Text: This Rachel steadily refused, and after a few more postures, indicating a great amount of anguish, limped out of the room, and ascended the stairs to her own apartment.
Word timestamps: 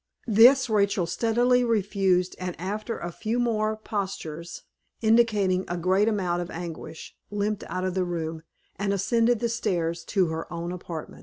This 0.25 0.67
Rachel 0.67 1.05
steadily 1.05 1.63
refused, 1.63 2.35
and 2.39 2.59
after 2.59 2.97
a 2.97 3.11
few 3.11 3.37
more 3.37 3.75
postures, 3.77 4.63
indicating 4.99 5.63
a 5.67 5.77
great 5.77 6.07
amount 6.07 6.41
of 6.41 6.49
anguish, 6.49 7.15
limped 7.29 7.63
out 7.67 7.83
of 7.85 7.93
the 7.93 8.03
room, 8.03 8.41
and 8.77 8.93
ascended 8.93 9.41
the 9.41 9.47
stairs 9.49 10.03
to 10.05 10.29
her 10.29 10.51
own 10.51 10.71
apartment. 10.71 11.19